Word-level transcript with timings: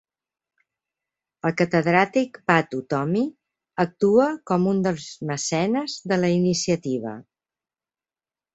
El 1.49 1.53
catedràtic 1.61 2.39
Pat 2.51 2.73
Utomi 2.79 3.21
actua 3.85 4.27
com 4.53 4.67
un 4.73 4.81
dels 4.89 5.07
mecenes 5.33 5.99
de 6.13 6.21
la 6.25 6.35
iniciativa. 6.41 7.17